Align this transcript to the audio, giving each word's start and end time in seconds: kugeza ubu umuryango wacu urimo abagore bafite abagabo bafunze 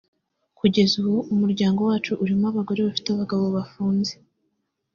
kugeza 0.57 0.93
ubu 1.01 1.17
umuryango 1.33 1.79
wacu 1.89 2.11
urimo 2.23 2.45
abagore 2.51 2.79
bafite 2.87 3.07
abagabo 3.11 3.45
bafunze 3.55 4.13